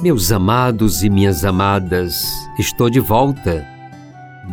Meus 0.00 0.32
amados 0.32 1.02
e 1.02 1.10
minhas 1.10 1.44
amadas, 1.44 2.24
estou 2.58 2.88
de 2.88 2.98
volta, 2.98 3.77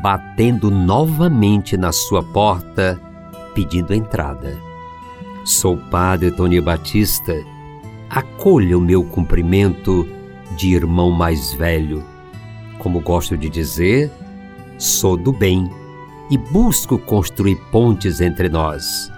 batendo 0.02 0.70
novamente 0.70 1.78
na 1.78 1.92
sua 1.92 2.22
porta, 2.22 3.00
pedindo 3.54 3.94
entrada. 3.94 4.60
Sou 5.44 5.78
Padre 5.78 6.32
Tony 6.32 6.60
Batista. 6.60 7.34
Acolha 8.10 8.78
o 8.78 8.82
meu 8.82 9.04
cumprimento 9.04 10.08
de 10.58 10.74
irmão 10.74 11.12
mais 11.12 11.54
velho. 11.54 12.04
Como 12.80 13.00
gosto 13.00 13.38
de 13.38 13.50
dizer, 13.50 14.12
sou 14.78 15.16
do 15.16 15.32
bem 15.32 15.70
e 16.30 16.38
busco 16.38 16.98
construir 16.98 17.56
pontes 17.72 18.22
entre 18.22 18.50
nós. 18.50 19.12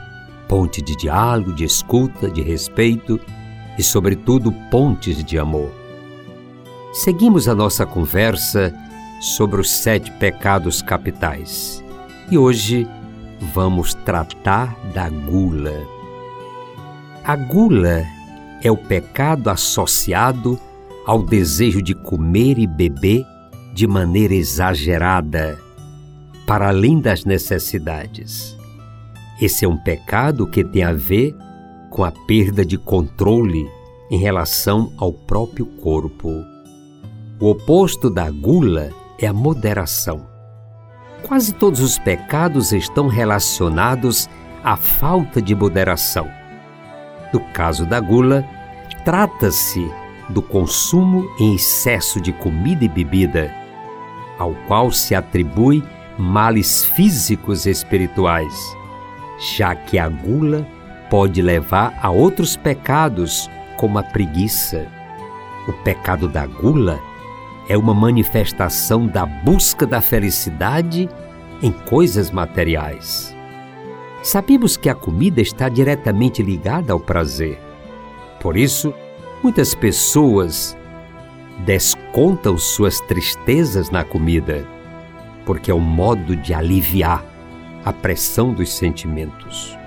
Ponte 0.48 0.82
de 0.82 0.96
diálogo, 0.96 1.54
de 1.54 1.66
escuta, 1.66 2.30
de 2.30 2.42
respeito 2.42 3.20
e, 3.78 3.84
sobretudo, 3.84 4.52
pontes 4.72 5.24
de 5.24 5.38
amor. 5.38 5.72
Seguimos 6.94 7.48
a 7.48 7.56
nossa 7.56 7.86
conversa 7.86 8.74
sobre 9.20 9.60
os 9.60 9.70
sete 9.70 10.12
pecados 10.12 10.82
capitais 10.82 11.84
e 12.30 12.38
hoje 12.38 12.88
vamos 13.54 13.94
tratar 13.94 14.76
da 14.94 15.10
gula. 15.10 15.86
A 17.24 17.36
gula 17.36 18.04
é 18.62 18.72
o 18.72 18.78
pecado 18.78 19.50
associado 19.50 20.60
ao 21.06 21.24
desejo 21.24 21.82
de 21.82 21.94
comer 21.94 22.58
e 22.60 22.68
beber 22.68 23.26
de 23.74 23.88
maneira 23.88 24.34
exagerada, 24.34 25.58
para 26.46 26.70
além 26.70 27.00
das 27.00 27.24
necessidades. 27.24 28.58
Esse 29.40 29.66
é 29.66 29.68
um 29.68 29.78
pecado 29.78 30.48
que 30.48 30.64
tem 30.64 30.84
a 30.84 30.94
ver 30.94 31.36
com 31.90 32.04
a 32.04 32.12
perda 32.12 32.66
de 32.66 32.78
controle 32.78 33.70
em 34.10 34.18
relação 34.18 34.92
ao 34.98 35.14
próprio 35.14 35.66
corpo. 35.66 36.44
O 37.40 37.50
oposto 37.52 38.10
da 38.10 38.30
gula 38.32 38.90
é 39.20 39.28
a 39.28 39.34
moderação. 39.34 40.28
Quase 41.24 41.54
todos 41.54 41.80
os 41.80 41.98
pecados 41.98 42.72
estão 42.72 43.08
relacionados 43.08 44.30
à 44.64 44.76
falta 44.76 45.42
de 45.42 45.56
moderação. 45.56 46.30
No 47.34 47.40
caso 47.52 47.86
da 47.86 48.00
gula, 48.00 48.46
trata-se 49.04 49.90
do 50.30 50.42
consumo 50.42 51.30
em 51.40 51.56
excesso 51.56 52.22
de 52.22 52.32
comida 52.34 52.86
e 52.86 52.88
bebida, 52.88 53.54
ao 54.38 54.54
qual 54.68 54.92
se 54.92 55.16
atribui 55.16 55.84
males 56.18 56.86
físicos 56.86 57.66
e 57.66 57.72
espirituais, 57.72 58.76
já 59.56 59.76
que 59.76 59.98
a 59.98 60.08
gula 60.08 60.66
pode 61.10 61.42
levar 61.42 61.98
a 62.02 62.10
outros 62.10 62.56
pecados, 62.56 63.50
como 63.78 64.00
a 64.00 64.04
preguiça. 64.04 64.88
O 65.68 65.74
pecado 65.84 66.28
da 66.28 66.46
gula 66.46 67.00
é 67.68 67.78
uma 67.78 67.94
manifestação 67.94 69.06
da 69.06 69.26
busca 69.26 69.86
da 69.86 70.02
felicidade 70.02 71.10
em 71.62 71.72
coisas 71.72 72.32
materiais. 72.32 73.36
Sabemos 74.24 74.78
que 74.78 74.90
a 74.90 74.96
comida 74.96 75.42
está 75.42 75.70
diretamente 75.70 76.42
ligada 76.42 76.94
ao 76.94 77.00
prazer. 77.00 77.60
Por 78.40 78.58
isso, 78.58 78.94
muitas 79.44 79.74
pessoas 79.74 80.78
descontam 81.66 82.58
suas 82.58 83.00
tristezas 83.02 83.90
na 83.90 84.04
comida, 84.04 84.66
porque 85.46 85.72
é 85.72 85.74
um 85.74 85.80
modo 85.80 86.36
de 86.36 86.54
aliviar 86.54 87.24
a 87.84 87.94
pressão 87.94 88.54
dos 88.54 88.74
sentimentos. 88.74 89.78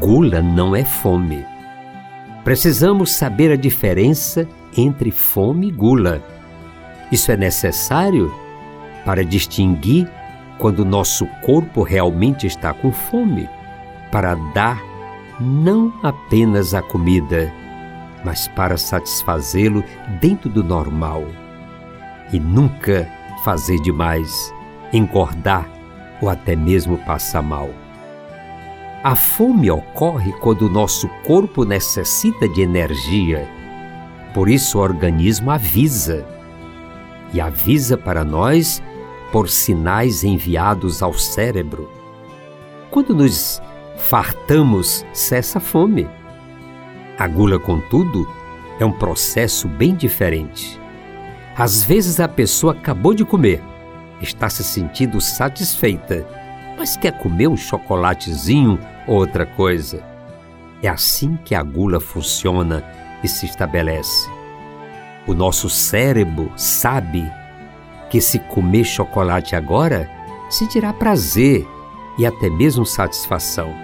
Gula 0.00 0.42
não 0.42 0.74
é 0.74 0.84
fome. 0.84 1.44
Precisamos 2.42 3.12
saber 3.12 3.52
a 3.52 3.56
diferença 3.56 4.48
entre 4.76 5.10
fome 5.10 5.68
e 5.68 5.70
gula. 5.70 6.22
Isso 7.10 7.30
é 7.30 7.36
necessário 7.36 8.34
para 9.04 9.24
distinguir 9.24 10.10
quando 10.58 10.84
nosso 10.84 11.26
corpo 11.42 11.82
realmente 11.82 12.46
está 12.46 12.72
com 12.72 12.90
fome, 12.90 13.48
para 14.10 14.34
dar 14.52 14.82
não 15.38 15.92
apenas 16.02 16.74
a 16.74 16.82
comida, 16.82 17.52
mas 18.24 18.48
para 18.48 18.76
satisfazê-lo 18.76 19.84
dentro 20.20 20.48
do 20.48 20.64
normal. 20.64 21.24
E 22.32 22.40
nunca 22.40 23.08
fazer 23.44 23.78
demais, 23.82 24.52
engordar 24.92 25.68
ou 26.20 26.28
até 26.28 26.56
mesmo 26.56 26.98
passar 26.98 27.42
mal. 27.42 27.70
A 29.04 29.14
fome 29.14 29.70
ocorre 29.70 30.32
quando 30.40 30.62
o 30.62 30.70
nosso 30.70 31.08
corpo 31.24 31.64
necessita 31.64 32.48
de 32.48 32.62
energia. 32.62 33.48
Por 34.34 34.48
isso 34.48 34.78
o 34.78 34.82
organismo 34.82 35.52
avisa 35.52 36.26
e 37.36 37.40
avisa 37.40 37.98
para 37.98 38.24
nós 38.24 38.82
por 39.30 39.48
sinais 39.50 40.24
enviados 40.24 41.02
ao 41.02 41.12
cérebro. 41.12 41.90
Quando 42.90 43.14
nos 43.14 43.60
fartamos, 43.98 45.04
cessa 45.12 45.58
a 45.58 45.60
fome. 45.60 46.08
A 47.18 47.28
gula, 47.28 47.58
contudo, 47.58 48.26
é 48.80 48.86
um 48.86 48.92
processo 48.92 49.68
bem 49.68 49.94
diferente. 49.94 50.80
Às 51.54 51.84
vezes 51.84 52.20
a 52.20 52.28
pessoa 52.28 52.72
acabou 52.72 53.12
de 53.12 53.24
comer, 53.24 53.62
está 54.22 54.48
se 54.48 54.64
sentindo 54.64 55.20
satisfeita, 55.20 56.26
mas 56.78 56.96
quer 56.96 57.18
comer 57.18 57.48
um 57.48 57.56
chocolatezinho 57.56 58.78
ou 59.06 59.16
outra 59.16 59.44
coisa. 59.44 60.02
É 60.82 60.88
assim 60.88 61.38
que 61.44 61.54
a 61.54 61.62
gula 61.62 62.00
funciona 62.00 62.82
e 63.22 63.28
se 63.28 63.44
estabelece. 63.44 64.35
O 65.26 65.34
nosso 65.34 65.68
cérebro 65.68 66.52
sabe 66.56 67.30
que 68.08 68.20
se 68.20 68.38
comer 68.38 68.84
chocolate 68.84 69.56
agora, 69.56 70.10
sentirá 70.48 70.92
prazer 70.92 71.66
e 72.16 72.24
até 72.24 72.48
mesmo 72.48 72.86
satisfação. 72.86 73.74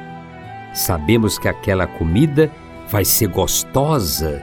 Sabemos 0.72 1.38
que 1.38 1.48
aquela 1.48 1.86
comida 1.86 2.50
vai 2.88 3.04
ser 3.04 3.28
gostosa 3.28 4.42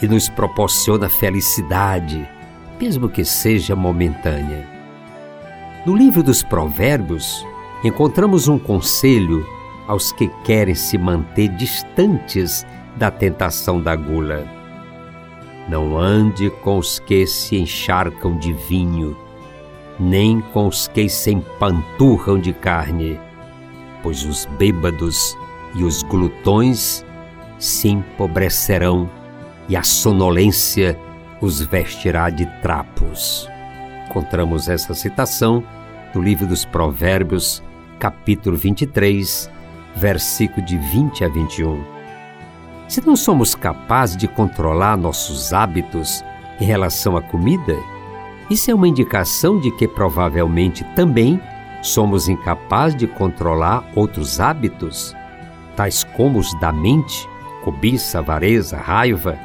e 0.00 0.08
nos 0.08 0.28
proporciona 0.28 1.08
felicidade, 1.08 2.26
mesmo 2.80 3.08
que 3.08 3.24
seja 3.24 3.76
momentânea. 3.76 4.66
No 5.84 5.94
livro 5.94 6.22
dos 6.22 6.42
Provérbios, 6.42 7.46
encontramos 7.84 8.48
um 8.48 8.58
conselho 8.58 9.46
aos 9.86 10.12
que 10.12 10.28
querem 10.44 10.74
se 10.74 10.96
manter 10.96 11.48
distantes 11.48 12.66
da 12.96 13.10
tentação 13.10 13.80
da 13.80 13.94
gula. 13.94 14.59
Não 15.70 15.96
ande 15.96 16.50
com 16.50 16.78
os 16.78 16.98
que 16.98 17.24
se 17.28 17.56
encharcam 17.56 18.36
de 18.36 18.52
vinho, 18.52 19.16
nem 20.00 20.40
com 20.40 20.66
os 20.66 20.88
que 20.88 21.08
se 21.08 21.30
empanturram 21.30 22.40
de 22.40 22.52
carne, 22.52 23.20
pois 24.02 24.24
os 24.24 24.46
bêbados 24.58 25.38
e 25.76 25.84
os 25.84 26.02
glutões 26.02 27.06
se 27.56 27.88
empobrecerão 27.88 29.08
e 29.68 29.76
a 29.76 29.84
sonolência 29.84 30.98
os 31.40 31.60
vestirá 31.60 32.30
de 32.30 32.46
trapos. 32.62 33.48
Encontramos 34.08 34.68
essa 34.68 34.92
citação 34.92 35.62
no 36.12 36.20
livro 36.20 36.48
dos 36.48 36.64
Provérbios, 36.64 37.62
capítulo 38.00 38.56
23, 38.56 39.48
versículo 39.94 40.66
de 40.66 40.76
20 40.76 41.24
a 41.24 41.28
21. 41.28 41.99
Se 42.90 43.00
não 43.06 43.14
somos 43.14 43.54
capazes 43.54 44.16
de 44.16 44.26
controlar 44.26 44.96
nossos 44.96 45.52
hábitos 45.52 46.24
em 46.60 46.64
relação 46.64 47.16
à 47.16 47.22
comida, 47.22 47.76
isso 48.50 48.68
é 48.68 48.74
uma 48.74 48.88
indicação 48.88 49.60
de 49.60 49.70
que 49.70 49.86
provavelmente 49.86 50.82
também 50.96 51.40
somos 51.82 52.28
incapazes 52.28 52.98
de 52.98 53.06
controlar 53.06 53.88
outros 53.94 54.40
hábitos, 54.40 55.14
tais 55.76 56.02
como 56.02 56.40
os 56.40 56.52
da 56.58 56.72
mente, 56.72 57.28
cobiça, 57.62 58.18
avareza, 58.18 58.76
raiva, 58.76 59.38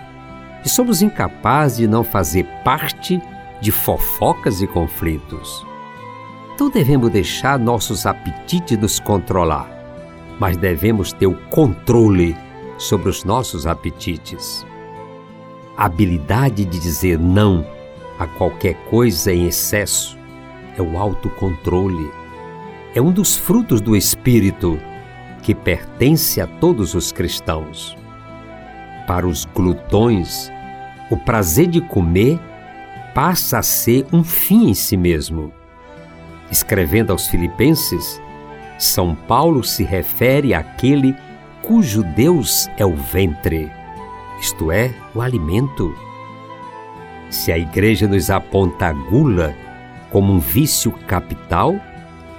e 0.66 0.68
somos 0.68 1.04
incapazes 1.04 1.78
de 1.78 1.88
não 1.88 2.04
fazer 2.04 2.48
parte 2.64 3.22
de 3.62 3.72
fofocas 3.72 4.60
e 4.60 4.66
conflitos. 4.66 5.64
Então 6.56 6.72
devemos 6.72 7.12
deixar 7.12 7.60
nossos 7.60 8.08
apetites 8.08 8.76
nos 8.76 9.00
controlar, 9.00 9.70
mas 10.40 10.58
devemos 10.58 11.14
ter 11.14 11.28
o 11.28 11.36
controle 11.52 12.36
sobre 12.78 13.10
os 13.10 13.24
nossos 13.24 13.66
apetites. 13.66 14.66
a 15.78 15.86
habilidade 15.86 16.64
de 16.64 16.80
dizer 16.80 17.20
não 17.20 17.66
a 18.18 18.26
qualquer 18.26 18.76
coisa 18.90 19.34
em 19.34 19.46
excesso, 19.48 20.18
é 20.78 20.82
o 20.82 20.98
autocontrole. 20.98 22.12
É 22.94 23.02
um 23.02 23.12
dos 23.12 23.36
frutos 23.36 23.82
do 23.82 23.96
Espírito 23.96 24.80
que 25.42 25.54
pertence 25.54 26.40
a 26.40 26.48
todos 26.48 26.96
os 26.96 27.12
cristãos. 27.12 27.96
Para 29.06 29.28
os 29.28 29.46
glutões, 29.46 30.50
o 31.12 31.18
prazer 31.18 31.68
de 31.68 31.82
comer 31.82 32.40
passa 33.14 33.60
a 33.60 33.62
ser 33.62 34.06
um 34.12 34.24
fim 34.24 34.70
em 34.70 34.74
si 34.74 34.98
mesmo. 34.98 35.52
Escrevendo 36.50 37.12
aos 37.12 37.28
Filipenses, 37.28 38.22
São 38.80 39.14
Paulo 39.14 39.64
se 39.64 39.84
refere 39.84 40.54
àquele 40.54 41.16
cujo 41.66 42.04
Deus 42.04 42.70
é 42.78 42.86
o 42.86 42.96
ventre, 42.96 43.72
isto 44.40 44.72
é, 44.72 44.94
o 45.16 45.22
alimento. 45.22 45.96
Se 47.32 47.52
a 47.52 47.58
Igreja 47.58 48.08
nos 48.08 48.30
aponta 48.30 48.88
a 48.88 48.94
gula 48.94 49.56
como 50.12 50.32
um 50.32 50.40
vício 50.40 50.92
capital, 51.08 51.76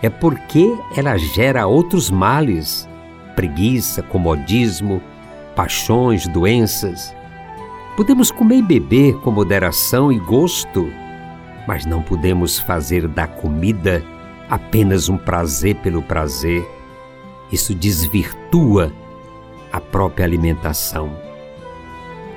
é 0.01 0.09
porque 0.09 0.73
ela 0.97 1.17
gera 1.19 1.67
outros 1.67 2.09
males, 2.09 2.89
preguiça, 3.35 4.01
comodismo, 4.01 5.03
paixões, 5.57 6.29
doenças. 6.29 7.15
Podemos 7.97 8.31
comer 8.31 8.59
e 8.59 8.63
beber 8.63 9.17
com 9.23 9.33
moderação 9.33 10.13
e 10.13 10.21
gosto, 10.21 10.89
mas 11.67 11.85
não 11.85 12.01
podemos 12.01 12.61
fazer 12.61 13.09
da 13.09 13.27
comida 13.27 14.05
apenas 14.49 15.09
um 15.09 15.19
prazer 15.19 15.75
pelo 15.77 16.01
prazer. 16.01 16.65
Isso 17.51 17.75
desvirtua 17.75 18.93
a 19.77 19.81
própria 19.81 20.25
alimentação. 20.25 21.15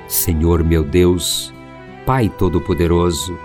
Senhor 0.06 0.62
meu 0.62 0.84
Deus, 0.84 1.54
Pai 2.04 2.28
Todo-Poderoso, 2.28 3.38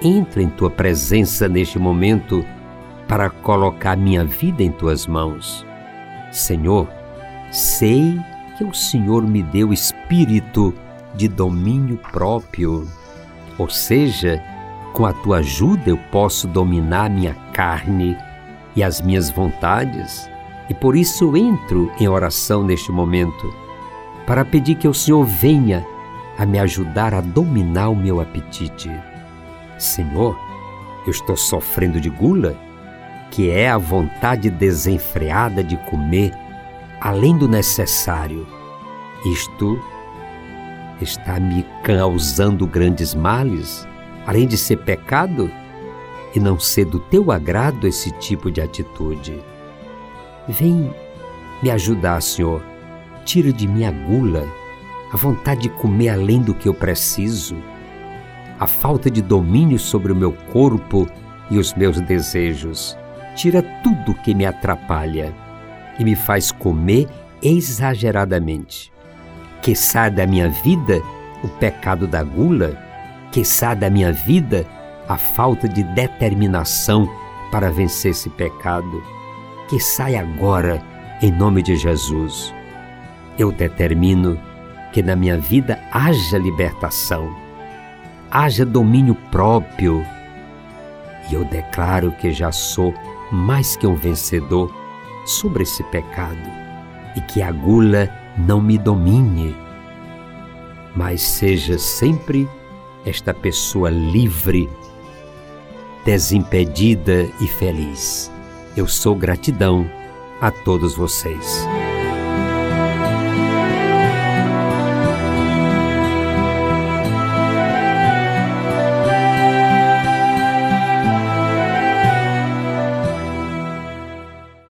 entra 0.00 0.40
em 0.40 0.48
tua 0.48 0.70
presença 0.70 1.48
neste 1.48 1.76
momento 1.76 2.46
para 3.08 3.28
colocar 3.28 3.96
minha 3.96 4.24
vida 4.24 4.62
em 4.62 4.70
tuas 4.70 5.08
mãos. 5.08 5.66
Senhor, 6.30 6.88
sei 7.50 8.16
que 8.56 8.62
o 8.62 8.72
Senhor 8.72 9.26
me 9.26 9.42
deu 9.42 9.72
espírito 9.72 10.72
de 11.16 11.26
domínio 11.26 11.96
próprio, 12.12 12.86
ou 13.58 13.68
seja, 13.68 14.40
com 14.92 15.04
a 15.06 15.12
tua 15.12 15.38
ajuda 15.38 15.82
eu 15.86 15.98
posso 16.12 16.46
dominar 16.46 17.10
minha 17.10 17.34
carne 17.52 18.16
e 18.76 18.84
as 18.84 19.00
minhas 19.00 19.28
vontades 19.28 20.32
e 20.68 20.74
por 20.74 20.96
isso 20.96 21.36
entro 21.36 21.90
em 21.98 22.08
oração 22.08 22.62
neste 22.62 22.90
momento, 22.90 23.52
para 24.26 24.44
pedir 24.44 24.76
que 24.76 24.88
o 24.88 24.94
Senhor 24.94 25.24
venha 25.24 25.86
a 26.38 26.46
me 26.46 26.58
ajudar 26.58 27.14
a 27.14 27.20
dominar 27.20 27.90
o 27.90 27.96
meu 27.96 28.20
apetite. 28.20 28.90
Senhor, 29.78 30.38
eu 31.06 31.10
estou 31.10 31.36
sofrendo 31.36 32.00
de 32.00 32.08
gula, 32.08 32.56
que 33.30 33.50
é 33.50 33.68
a 33.68 33.78
vontade 33.78 34.48
desenfreada 34.48 35.62
de 35.62 35.76
comer 35.88 36.32
além 37.00 37.36
do 37.36 37.46
necessário. 37.46 38.46
Isto 39.26 39.78
está 41.00 41.38
me 41.38 41.66
causando 41.82 42.66
grandes 42.66 43.14
males, 43.14 43.86
além 44.26 44.46
de 44.46 44.56
ser 44.56 44.78
pecado 44.78 45.50
e 46.34 46.40
não 46.40 46.58
ser 46.58 46.86
do 46.86 46.98
teu 46.98 47.30
agrado 47.30 47.86
esse 47.86 48.10
tipo 48.12 48.50
de 48.50 48.60
atitude. 48.60 49.42
Vem 50.48 50.92
me 51.62 51.70
ajudar, 51.70 52.20
Senhor. 52.20 52.62
Tira 53.24 53.50
de 53.50 53.66
mim 53.66 53.84
a 53.84 53.90
gula, 53.90 54.46
a 55.10 55.16
vontade 55.16 55.62
de 55.62 55.68
comer 55.70 56.10
além 56.10 56.42
do 56.42 56.52
que 56.52 56.68
eu 56.68 56.74
preciso, 56.74 57.56
a 58.60 58.66
falta 58.66 59.10
de 59.10 59.22
domínio 59.22 59.78
sobre 59.78 60.12
o 60.12 60.16
meu 60.16 60.32
corpo 60.52 61.08
e 61.50 61.58
os 61.58 61.72
meus 61.72 61.98
desejos. 62.02 62.96
Tira 63.34 63.62
tudo 63.82 64.14
que 64.22 64.34
me 64.34 64.44
atrapalha 64.44 65.34
e 65.98 66.04
me 66.04 66.14
faz 66.14 66.52
comer 66.52 67.08
exageradamente. 67.42 68.92
Que 69.62 69.74
saia 69.74 70.10
da 70.10 70.26
minha 70.26 70.50
vida 70.50 71.00
o 71.42 71.48
pecado 71.48 72.06
da 72.06 72.22
gula, 72.22 72.78
que 73.32 73.44
saia 73.46 73.74
da 73.74 73.88
minha 73.88 74.12
vida 74.12 74.66
a 75.08 75.16
falta 75.16 75.66
de 75.66 75.82
determinação 75.82 77.08
para 77.50 77.70
vencer 77.70 78.10
esse 78.10 78.28
pecado 78.28 79.02
que 79.68 79.80
sai 79.80 80.16
agora 80.16 80.82
em 81.22 81.30
nome 81.30 81.62
de 81.62 81.76
Jesus. 81.76 82.54
Eu 83.38 83.50
determino 83.50 84.38
que 84.92 85.02
na 85.02 85.16
minha 85.16 85.38
vida 85.38 85.80
haja 85.90 86.38
libertação, 86.38 87.34
haja 88.30 88.64
domínio 88.64 89.14
próprio. 89.30 90.04
E 91.30 91.34
eu 91.34 91.44
declaro 91.44 92.12
que 92.12 92.32
já 92.32 92.52
sou 92.52 92.94
mais 93.32 93.76
que 93.76 93.86
um 93.86 93.94
vencedor 93.94 94.72
sobre 95.24 95.62
esse 95.62 95.82
pecado 95.84 96.50
e 97.16 97.20
que 97.22 97.42
a 97.42 97.50
gula 97.50 98.08
não 98.36 98.60
me 98.60 98.76
domine, 98.76 99.56
mas 100.94 101.22
seja 101.22 101.78
sempre 101.78 102.48
esta 103.06 103.32
pessoa 103.32 103.90
livre, 103.90 104.68
desimpedida 106.04 107.28
e 107.40 107.46
feliz. 107.46 108.33
Eu 108.76 108.88
sou 108.88 109.14
gratidão 109.14 109.88
a 110.40 110.50
todos 110.50 110.96
vocês. 110.96 111.64